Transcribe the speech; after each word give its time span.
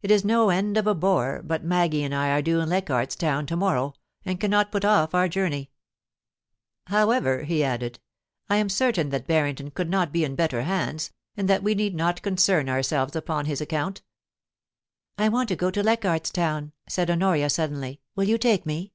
It 0.00 0.10
is 0.10 0.24
no 0.24 0.48
end 0.48 0.78
of 0.78 0.86
a 0.86 0.94
bore, 0.94 1.42
but 1.44 1.62
Maggie 1.62 2.02
and 2.02 2.14
I 2.14 2.30
are 2.30 2.40
due 2.40 2.60
in 2.60 2.68
Leichardt's 2.70 3.14
Town 3.14 3.44
to 3.44 3.56
morrow, 3.56 3.92
and 4.24 4.40
cannot 4.40 4.72
put 4.72 4.86
off 4.86 5.14
our 5.14 5.28
journey. 5.28 5.70
However,' 6.86 7.42
he 7.42 7.56
2o6 7.56 7.60
POLICY 7.60 7.64
AND 7.64 7.68
PASSION. 7.68 7.72
added, 7.82 7.98
* 8.24 8.48
I 8.48 8.56
am 8.56 8.68
certain 8.70 9.10
that 9.10 9.26
Barrington 9.26 9.70
could 9.72 9.90
not 9.90 10.12
be 10.12 10.24
in 10.24 10.34
better 10.34 10.62
hands, 10.62 11.12
and 11.36 11.46
that 11.50 11.62
we 11.62 11.74
need 11.74 11.94
not 11.94 12.22
concern 12.22 12.70
ourselves 12.70 13.14
upon 13.14 13.44
his 13.44 13.60
account' 13.60 14.00
* 14.62 15.18
I 15.18 15.28
want 15.28 15.50
to 15.50 15.56
go 15.56 15.70
to 15.70 15.82
Leichardt's 15.82 16.30
Town,' 16.30 16.72
said 16.88 17.10
Honoria, 17.10 17.50
sud 17.50 17.72
denly. 17.72 17.98
* 18.06 18.16
Will 18.16 18.24
you 18.24 18.38
take 18.38 18.64
me 18.64 18.94